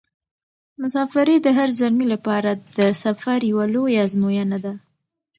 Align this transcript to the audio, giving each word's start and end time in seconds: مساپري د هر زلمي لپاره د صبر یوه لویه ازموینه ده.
مساپري 0.81 1.37
د 1.41 1.47
هر 1.57 1.69
زلمي 1.79 2.07
لپاره 2.13 2.51
د 2.77 2.79
صبر 3.01 3.39
یوه 3.51 3.65
لویه 3.73 3.99
ازموینه 4.05 4.57
ده. 4.65 4.73